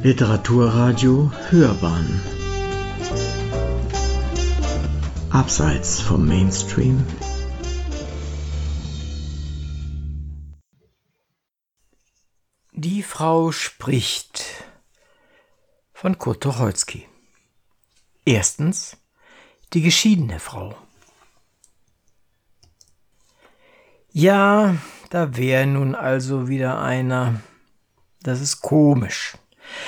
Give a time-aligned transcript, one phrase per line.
[0.00, 2.20] Literaturradio Hörbahn
[5.30, 7.04] Abseits vom Mainstream
[12.70, 14.44] Die Frau spricht
[15.92, 17.08] von Kurt Tucholsky.
[18.24, 18.96] Erstens
[19.72, 20.76] die geschiedene Frau.
[24.12, 24.76] Ja,
[25.10, 27.40] da wäre nun also wieder einer.
[28.22, 29.36] Das ist komisch.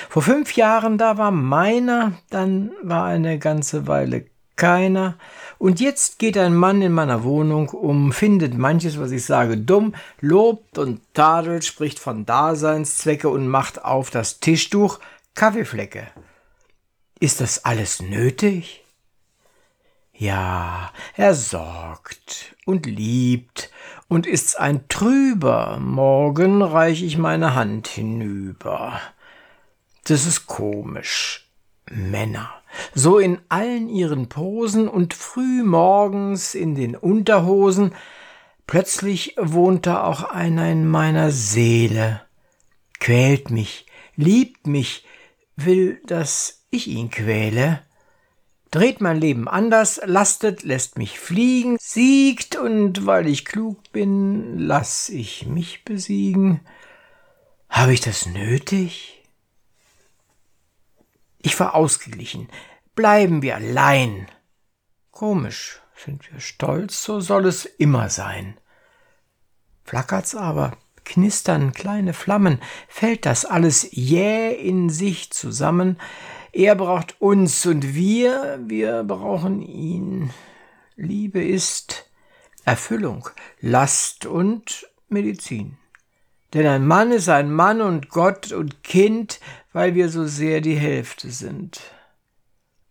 [0.09, 4.27] Vor fünf Jahren, da war meiner, dann war eine ganze Weile
[4.57, 5.16] keiner.
[5.59, 9.95] Und jetzt geht ein Mann in meiner Wohnung um, findet manches, was ich sage, dumm,
[10.21, 15.01] lobt und tadelt, spricht von Daseinszwecke und macht auf das Tischtuch
[15.35, 16.07] Kaffeeflecke.
[17.19, 18.85] Ist das alles nötig?
[20.12, 23.71] Ja, er sorgt und liebt,
[24.09, 29.01] und ist's ein trüber, morgen reich ich meine Hand hinüber.
[30.04, 31.51] Das ist komisch.
[31.90, 32.51] Männer,
[32.95, 37.92] so in allen ihren Posen und früh morgens in den Unterhosen,
[38.66, 42.23] plötzlich wohnt da auch einer in meiner Seele,
[43.01, 45.04] quält mich, liebt mich,
[45.57, 47.82] will, dass ich ihn quäle,
[48.70, 55.09] dreht mein Leben anders, lastet, lässt mich fliegen, siegt, und weil ich klug bin, lass
[55.09, 56.60] ich mich besiegen.
[57.68, 59.20] Habe ich das nötig?
[61.43, 62.49] Ich war ausgeglichen.
[62.95, 64.27] Bleiben wir allein.
[65.10, 68.59] Komisch, sind wir stolz, so soll es immer sein.
[69.84, 75.99] Flackert's aber, knistern kleine Flammen, fällt das alles jäh in sich zusammen.
[76.53, 80.31] Er braucht uns und wir, wir brauchen ihn.
[80.97, 82.10] Liebe ist
[82.65, 83.28] Erfüllung,
[83.60, 85.78] Last und Medizin.
[86.53, 89.41] Denn ein Mann ist ein Mann und Gott und Kind,
[89.72, 91.81] weil wir so sehr die Hälfte sind.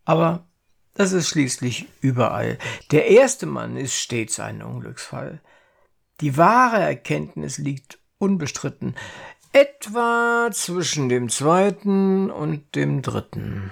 [0.05, 0.47] Aber
[0.93, 2.57] das ist schließlich überall.
[2.91, 5.41] Der erste Mann ist stets ein Unglücksfall.
[6.21, 8.95] Die wahre Erkenntnis liegt unbestritten
[9.51, 13.71] etwa zwischen dem zweiten und dem dritten.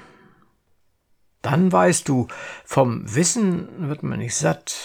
[1.41, 2.28] Dann weißt du,
[2.66, 4.75] vom Wissen wird man nicht satt,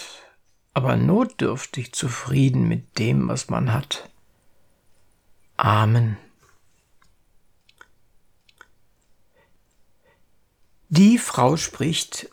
[0.73, 4.09] aber notdürftig zufrieden mit dem, was man hat.
[5.63, 6.17] Amen.
[10.89, 12.27] Die Frau spricht.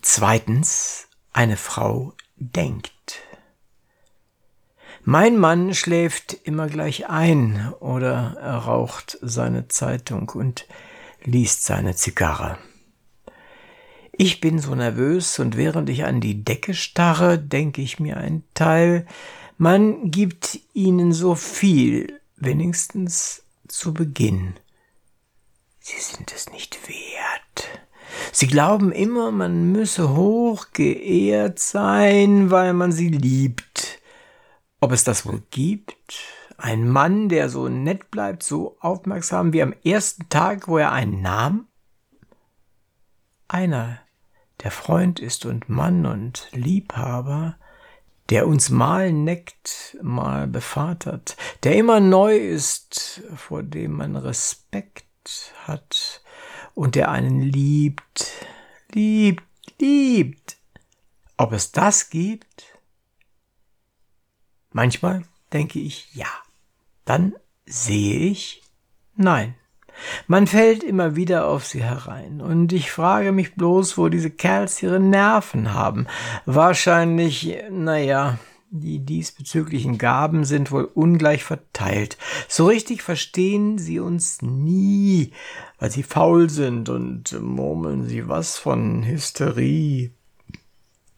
[0.00, 3.20] Zweitens, eine Frau denkt.
[5.04, 10.66] Mein Mann schläft immer gleich ein oder er raucht seine Zeitung und
[11.22, 12.56] liest seine Zigarre.
[14.12, 18.42] Ich bin so nervös und während ich an die Decke starre, denke ich mir ein
[18.54, 19.06] Teil,
[19.58, 24.54] man gibt ihnen so viel, wenigstens zu Beginn.
[25.80, 27.80] Sie sind es nicht wert.
[28.32, 34.00] Sie glauben immer, man müsse hoch geehrt sein, weil man sie liebt.
[34.80, 35.96] Ob es das wohl gibt?
[36.56, 41.22] Ein Mann, der so nett bleibt, so aufmerksam wie am ersten Tag, wo er einen
[41.22, 41.66] nahm?
[43.46, 44.00] Einer,
[44.62, 47.56] der Freund ist und Mann und Liebhaber,
[48.30, 55.06] der uns mal neckt, mal bevatert, der immer neu ist, vor dem man Respekt
[55.64, 56.22] hat
[56.74, 58.46] und der einen liebt,
[58.92, 59.44] liebt,
[59.80, 60.56] liebt.
[61.36, 62.78] Ob es das gibt?
[64.70, 66.28] Manchmal denke ich ja.
[67.04, 67.34] Dann
[67.64, 68.62] sehe ich
[69.14, 69.54] nein.
[70.26, 74.82] Man fällt immer wieder auf sie herein, und ich frage mich bloß, wo diese Kerls
[74.82, 76.06] ihre Nerven haben.
[76.46, 78.38] Wahrscheinlich, naja,
[78.70, 82.18] die diesbezüglichen Gaben sind wohl ungleich verteilt.
[82.48, 85.32] So richtig verstehen sie uns nie,
[85.78, 90.12] weil sie faul sind und murmeln sie was von Hysterie.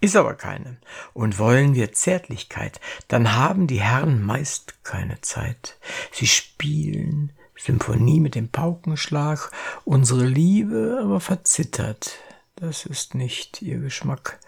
[0.01, 0.79] Ist aber keine.
[1.13, 5.79] Und wollen wir Zärtlichkeit, dann haben die Herren meist keine Zeit.
[6.13, 9.51] Sie spielen Symphonie mit dem Paukenschlag,
[9.85, 12.19] unsere Liebe aber verzittert.
[12.57, 14.41] Das ist nicht ihr Geschmack.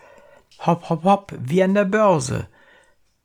[0.61, 2.49] Hopp, hopp, hopp, wie an der Börse.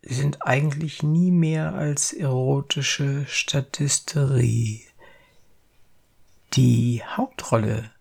[0.01, 4.85] Sie sind eigentlich nie mehr als erotische Statisterie.
[6.53, 7.91] Die Hauptrolle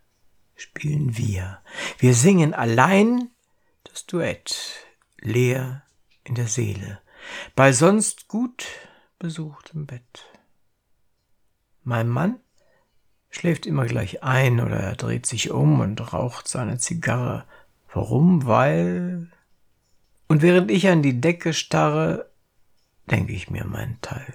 [0.54, 1.60] spielen wir.
[1.98, 3.30] Wir singen allein
[3.84, 4.86] das Duett,
[5.18, 5.82] leer
[6.24, 7.00] in der Seele,
[7.54, 8.66] bei sonst gut
[9.18, 10.24] besuchtem Bett.
[11.86, 12.40] Mein Mann
[13.30, 17.46] schläft immer gleich ein oder er dreht sich um und raucht seine Zigarre.
[17.92, 18.44] Warum?
[18.44, 19.30] Weil.
[20.26, 22.28] Und während ich an die Decke starre,
[23.08, 24.34] denke ich mir meinen Teil.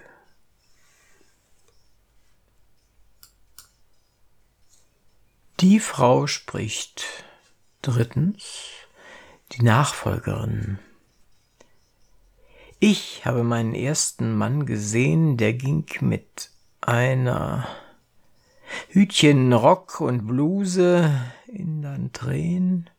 [5.60, 7.26] Die Frau spricht.
[7.82, 8.70] Drittens,
[9.52, 10.80] die Nachfolgerin.
[12.80, 16.52] Ich habe meinen ersten Mann gesehen, der ging mit
[16.82, 17.68] einer
[18.90, 21.12] Hütchen, Rock und Bluse
[21.48, 22.90] in dann Tränen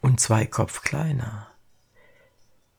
[0.00, 1.48] und zwei Kopf kleiner.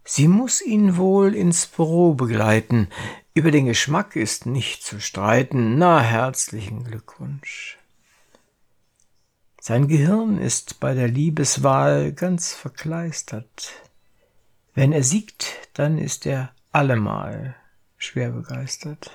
[0.03, 2.89] Sie muss ihn wohl ins Büro begleiten.
[3.33, 5.77] Über den Geschmack ist nicht zu streiten.
[5.77, 7.77] Na, herzlichen Glückwunsch.
[9.61, 13.73] Sein Gehirn ist bei der Liebeswahl ganz verkleistert.
[14.73, 17.55] Wenn er siegt, dann ist er allemal
[17.97, 19.11] schwer begeistert.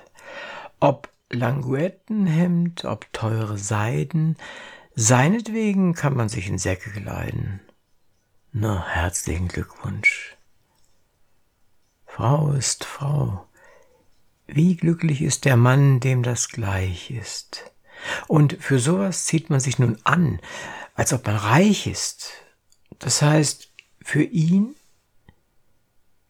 [0.78, 4.36] Ob Languettenhemd, ob teure Seiden,
[4.94, 7.60] seinetwegen kann man sich in Säcke kleiden.
[8.52, 10.36] Na, herzlichen Glückwunsch.
[12.06, 13.48] Frau ist Frau.
[14.46, 17.72] Wie glücklich ist der Mann, dem das gleich ist.
[18.28, 20.40] Und für sowas zieht man sich nun an,
[20.94, 22.32] als ob man reich ist.
[22.98, 23.72] Das heißt,
[24.02, 24.76] für ihn,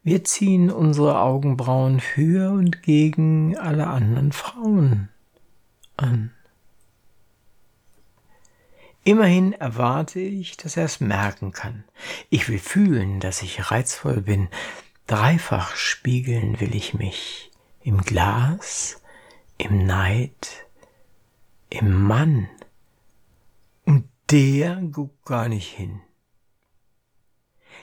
[0.05, 5.09] wir ziehen unsere Augenbrauen für und gegen alle anderen Frauen
[5.97, 6.31] an.
[9.03, 11.85] Immerhin erwarte ich, dass er es merken kann.
[12.31, 14.49] Ich will fühlen, dass ich reizvoll bin.
[15.07, 17.51] Dreifach spiegeln will ich mich.
[17.83, 19.03] Im Glas,
[19.59, 20.67] im Neid,
[21.71, 22.49] im Mann.
[23.85, 26.01] Und der guckt gar nicht hin.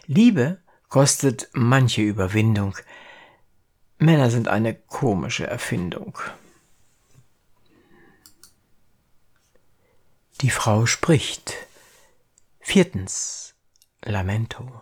[0.07, 0.60] Liebe
[0.91, 2.77] kostet manche Überwindung.
[3.97, 6.19] Männer sind eine komische Erfindung.
[10.41, 11.55] Die Frau spricht.
[12.59, 13.55] Viertens.
[14.03, 14.81] Lamento.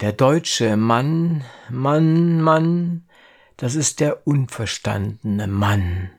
[0.00, 3.08] Der deutsche Mann, Mann, Mann,
[3.56, 6.10] das ist der unverstandene Mann.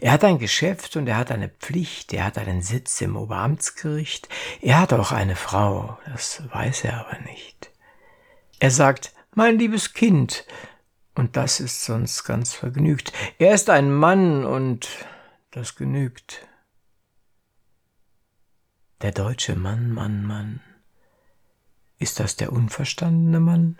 [0.00, 4.28] Er hat ein Geschäft und er hat eine Pflicht, er hat einen Sitz im Oberamtsgericht,
[4.60, 7.70] er hat auch eine Frau, das weiß er aber nicht.
[8.58, 10.46] Er sagt, mein liebes Kind,
[11.14, 13.12] und das ist sonst ganz vergnügt.
[13.38, 14.88] Er ist ein Mann und
[15.50, 16.46] das genügt.
[19.02, 20.60] Der deutsche Mann, Mann, Mann.
[21.98, 23.78] Ist das der unverstandene Mann?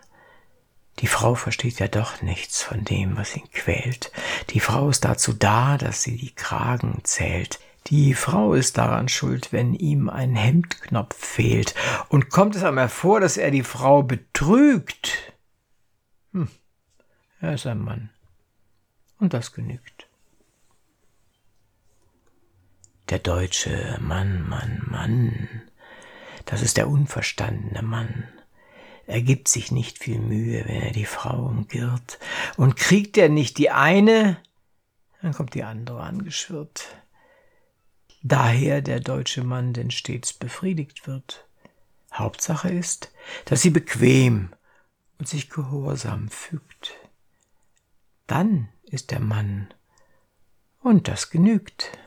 [0.99, 4.11] Die Frau versteht ja doch nichts von dem, was ihn quält.
[4.51, 7.59] Die Frau ist dazu da, dass sie die Kragen zählt.
[7.87, 11.75] Die Frau ist daran schuld, wenn ihm ein Hemdknopf fehlt.
[12.09, 15.33] Und kommt es einmal vor, dass er die Frau betrügt?
[16.31, 16.49] Hm,
[17.41, 18.09] er ist ein Mann.
[19.19, 20.07] Und das genügt.
[23.09, 25.61] Der deutsche Mann, Mann, Mann.
[26.45, 28.27] Das ist der unverstandene Mann.
[29.07, 32.19] Er gibt sich nicht viel Mühe, wenn er die Frau umgirrt.
[32.57, 34.37] Und kriegt er nicht die eine,
[35.21, 36.87] dann kommt die andere angeschwirrt.
[38.23, 41.47] Daher der deutsche Mann denn stets befriedigt wird.
[42.13, 43.11] Hauptsache ist,
[43.45, 44.49] dass sie bequem
[45.19, 46.95] und sich gehorsam fügt.
[48.27, 49.67] Dann ist der Mann,
[50.85, 51.97] und das genügt.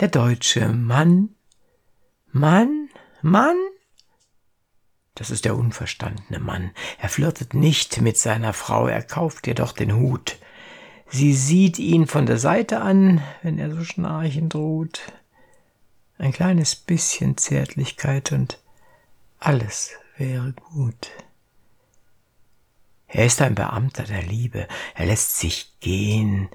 [0.00, 1.34] Der deutsche Mann,
[2.32, 2.85] Mann,
[3.22, 3.56] Mann?
[5.14, 6.72] Das ist der unverstandene Mann.
[6.98, 10.38] Er flirtet nicht mit seiner Frau, er kauft ihr doch den Hut.
[11.08, 15.00] Sie sieht ihn von der Seite an, wenn er so schnarchend droht.
[16.18, 18.58] Ein kleines bisschen Zärtlichkeit und
[19.38, 21.10] alles wäre gut.
[23.08, 26.48] Er ist ein Beamter der Liebe, er lässt sich gehen,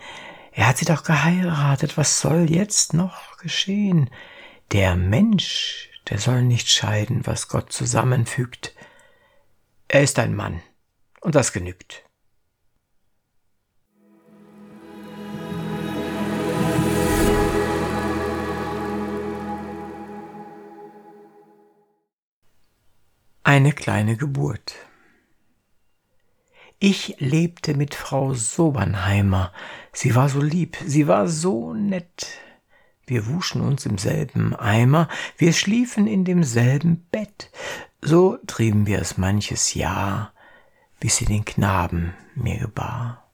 [0.51, 4.09] er hat sie doch geheiratet, was soll jetzt noch geschehen?
[4.71, 8.75] Der Mensch, der soll nicht scheiden, was Gott zusammenfügt.
[9.87, 10.61] Er ist ein Mann,
[11.21, 12.03] und das genügt.
[23.43, 24.75] Eine kleine Geburt.
[26.79, 29.53] Ich lebte mit Frau Sobernheimer.
[29.93, 32.27] Sie war so lieb, sie war so nett.
[33.11, 37.51] Wir wuschen uns im selben Eimer, wir schliefen in demselben Bett.
[37.99, 40.31] So trieben wir es manches Jahr,
[41.01, 43.29] bis sie den Knaben mir gebar.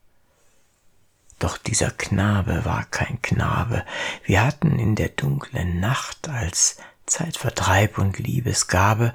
[1.38, 3.86] Doch dieser Knabe war kein Knabe.
[4.24, 9.14] Wir hatten in der dunklen Nacht als Zeitvertreib und Liebesgabe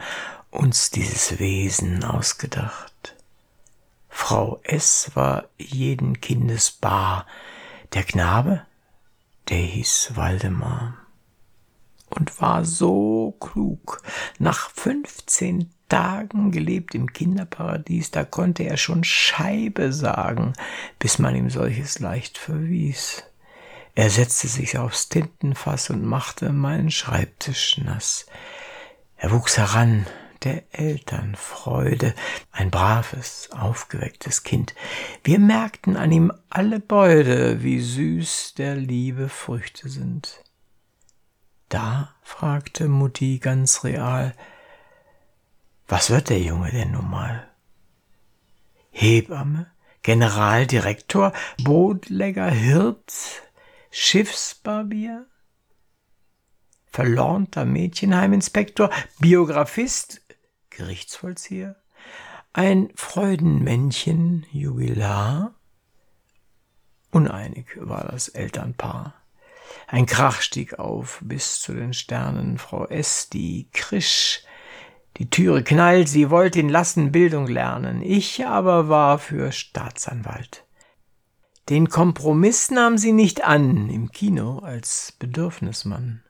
[0.52, 3.16] uns dieses Wesen ausgedacht.
[4.08, 5.10] Frau S.
[5.14, 7.26] war jeden Kindes bar.
[7.94, 8.64] Der Knabe,
[9.48, 10.98] der hieß Waldemar
[12.10, 14.02] und war so klug.
[14.38, 20.54] Nach fünfzehn Tagen gelebt im Kinderparadies, da konnte er schon Scheibe sagen,
[20.98, 23.24] bis man ihm solches leicht verwies.
[23.94, 28.26] Er setzte sich aufs Tintenfass und machte meinen Schreibtisch nass.
[29.18, 30.06] Er wuchs heran,
[30.44, 32.14] der Eltern Freude,
[32.50, 34.74] ein braves, aufgewecktes Kind.
[35.24, 40.42] Wir merkten an ihm alle Beude, wie süß der Liebe Früchte sind.
[41.68, 44.34] Da fragte Mutti ganz real,
[45.88, 47.48] was wird der Junge denn nun mal?
[48.90, 49.70] Hebamme,
[50.02, 51.32] Generaldirektor,
[51.62, 53.12] Bootlegger, Hirt,
[53.90, 55.26] Schiffsbarbier?
[56.86, 60.21] Verlornter Mädchenheiminspektor, Biografist,
[60.76, 61.76] Gerichtsvollzieher,
[62.52, 65.54] ein Freudenmännchen, Jubilar?
[67.10, 69.14] Uneinig war das Elternpaar.
[69.86, 72.58] Ein Krach stieg auf bis zu den Sternen.
[72.58, 74.44] Frau S., die Krisch,
[75.18, 78.02] die Türe knallt, sie wollte ihn lassen Bildung lernen.
[78.02, 80.64] Ich aber war für Staatsanwalt.
[81.68, 86.22] Den Kompromiss nahm sie nicht an im Kino als Bedürfnismann.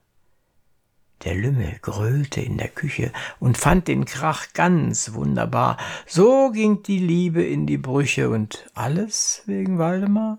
[1.25, 5.77] Der Lümmel grölte in der Küche und fand den Krach ganz wunderbar.
[6.07, 10.39] So ging die Liebe in die Brüche und alles wegen Waldemar?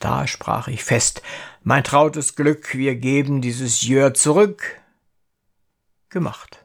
[0.00, 1.22] Da sprach ich fest,
[1.62, 4.80] mein trautes Glück, wir geben dieses Jör zurück.
[6.08, 6.64] Gemacht.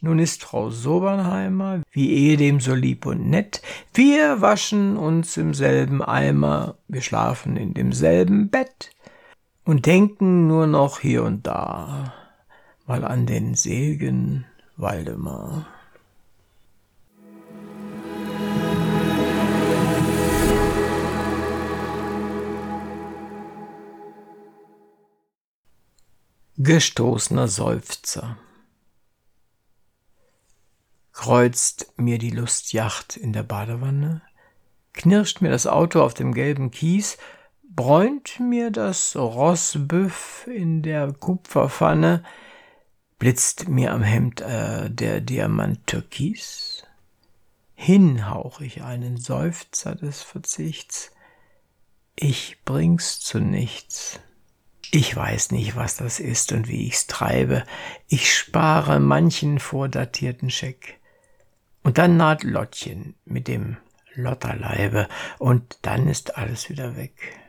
[0.00, 3.60] Nun ist Frau Sobernheimer wie ehedem so lieb und nett.
[3.92, 8.93] Wir waschen uns im selben Eimer, wir schlafen in demselben Bett
[9.64, 12.12] und denken nur noch hier und da
[12.86, 14.44] mal an den selgen
[14.76, 15.66] Waldemar.
[26.56, 28.38] Gestoßener Seufzer.
[31.12, 34.22] Kreuzt mir die Lustjacht in der Badewanne?
[34.92, 37.18] Knirscht mir das Auto auf dem gelben Kies?
[37.76, 42.22] Bräunt mir das Rossbüff in der Kupferpfanne?
[43.18, 46.86] Blitzt mir am Hemd äh, der Diamant Türkis?
[47.74, 51.10] Hinhauch ich einen Seufzer des Verzichts.
[52.14, 54.20] Ich bring's zu nichts.
[54.92, 57.64] Ich weiß nicht, was das ist und wie ich's treibe.
[58.06, 61.00] Ich spare manchen vordatierten Scheck.
[61.82, 63.78] Und dann naht Lottchen mit dem
[64.14, 65.08] Lotterleibe
[65.40, 67.40] und dann ist alles wieder weg.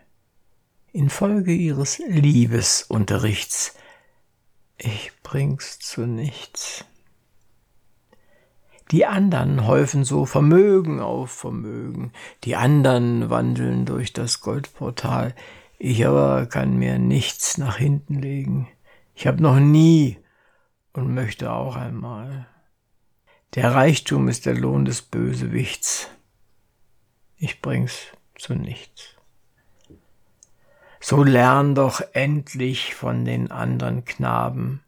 [0.96, 3.76] Infolge ihres Liebesunterrichts.
[4.78, 6.86] Ich bring's zu nichts.
[8.92, 12.14] Die andern häufen so Vermögen auf Vermögen,
[12.46, 15.36] die andern wandeln durch das Goldportal,
[15.80, 18.70] ich aber kann mir nichts nach hinten legen.
[19.16, 20.18] Ich habe noch nie
[20.94, 22.48] und möchte auch einmal.
[23.56, 26.10] Der Reichtum ist der Lohn des Bösewichts.
[27.36, 29.16] Ich bring's zu nichts.
[31.08, 34.82] So lern doch endlich von den anderen Knaben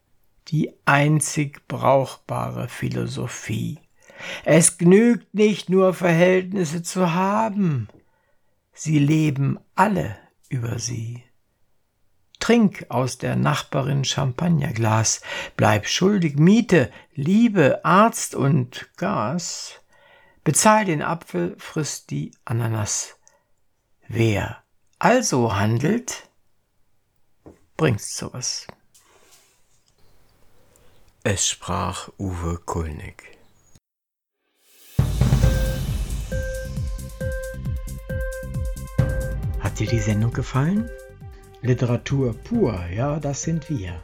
[0.48, 3.78] die einzig brauchbare Philosophie.
[4.44, 7.88] Es genügt nicht nur Verhältnisse zu haben,
[8.74, 10.18] sie leben alle
[10.50, 11.24] über sie.
[12.40, 15.22] Trink aus der Nachbarin Champagnerglas,
[15.56, 19.82] bleib schuldig Miete, Liebe, Arzt und Gas.
[20.44, 23.20] Bezahl den Apfel, frisst die Ananas.
[24.08, 24.64] Wer
[25.00, 26.30] also handelt,
[27.76, 28.68] bringt's zu was.
[31.24, 33.38] Es sprach Uwe Kulnig.
[39.60, 40.90] Hat dir die Sendung gefallen?
[41.62, 44.00] Literatur pur, ja, das sind wir.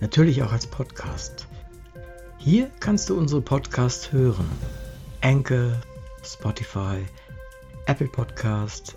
[0.00, 1.46] Natürlich auch als Podcast.
[2.38, 4.50] Hier kannst du unsere Podcasts hören.
[5.20, 5.80] Anchor,
[6.22, 7.04] Spotify,
[7.86, 8.96] Apple Podcast,